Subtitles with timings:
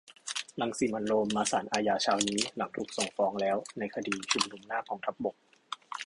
[0.61, 5.35] รังสิมันต์ โรม มาศาลอาญาเช้านี้หลังถูกส่งฟ้องแล้วในคดีชุมนุมหน้ากองทัพบก